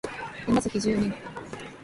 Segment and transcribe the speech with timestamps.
[0.47, 1.13] ヤマザキ十二年